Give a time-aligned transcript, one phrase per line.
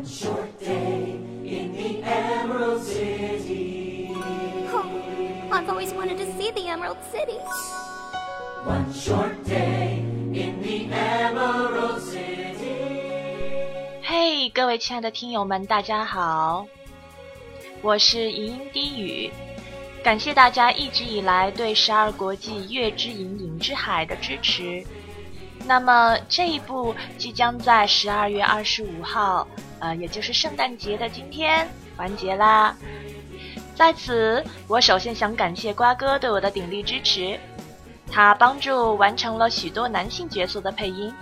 [0.00, 4.10] One short day in the Emerald City.
[4.72, 4.88] Oh,
[5.52, 7.38] I've always wanted to see the Emerald City.
[8.64, 12.56] One short day in the Emerald City.
[14.02, 16.66] 嘿，各位亲爱的听友们，大家好，
[17.82, 19.30] 我是莹莹低语，
[20.02, 24.82] 感谢大家一直以来对十二国际月之影影之海的支持。
[25.65, 29.47] 那么这一部即将在十二月二十五号，
[29.79, 32.75] 呃，也就是圣诞节的今天完结啦。
[33.75, 37.39] 在此，我首先想感谢瓜哥对我的鼎力支持，
[38.11, 41.13] 他帮助完成了许多男性角色的配音。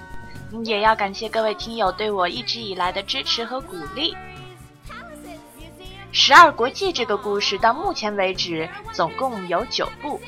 [0.66, 4.16] 也要感谢各位听友对我一直以来的支持和鼓励。
[6.12, 10.20] 十二国际这个故事到目前为止总共有九部。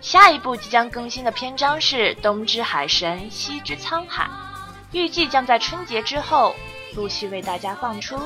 [0.00, 4.24] 下一部即将更新的篇章是《东之海神，西之沧海》，
[4.92, 6.54] 预计将在春节之后
[6.94, 8.18] 陆续为大家放出。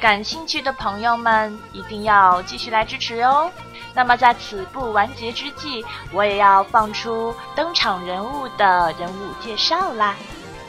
[0.00, 3.50] 感兴趣的朋友们一定要继续来支持哦。
[3.94, 10.14] 那么在此部完结之际，我也要放出登场人物的人物介绍啦，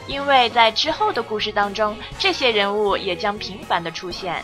[0.07, 4.43] 因为在之后的故事当中，这些人物也将频繁的出现。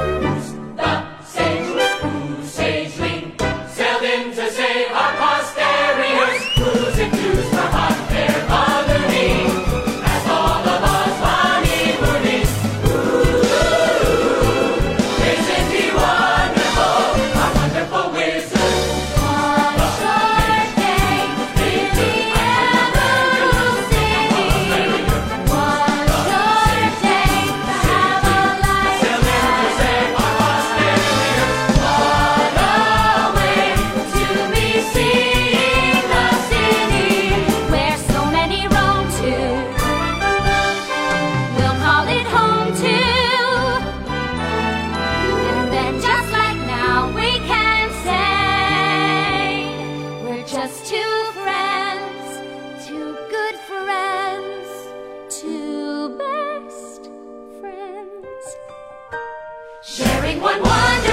[59.83, 61.10] Sharing one wonder.